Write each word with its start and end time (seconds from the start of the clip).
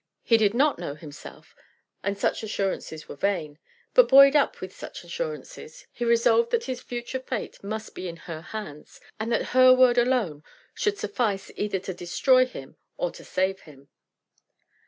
He 0.23 0.35
did 0.37 0.55
not 0.55 0.79
know 0.79 0.95
himself, 0.95 1.55
and 2.01 2.17
such 2.17 2.41
assurances 2.41 3.07
were 3.07 3.15
vain. 3.15 3.59
But 3.93 4.07
buoyed 4.09 4.35
up 4.35 4.59
by 4.59 4.65
such 4.69 5.03
assurances, 5.03 5.85
he 5.91 6.03
resolved 6.03 6.49
that 6.49 6.63
his 6.63 6.81
future 6.81 7.19
fate 7.19 7.63
must 7.63 7.93
be 7.93 8.07
in 8.07 8.15
her 8.25 8.41
hands, 8.41 8.99
and 9.19 9.31
that 9.31 9.49
her 9.53 9.71
word 9.75 9.99
alone 9.99 10.43
should 10.73 10.97
suffice 10.97 11.51
either 11.55 11.77
to 11.77 11.93
destroy 11.93 12.47
him 12.47 12.77
or 12.97 13.11
to 13.11 13.23
save 13.23 13.59
him. 13.59 13.89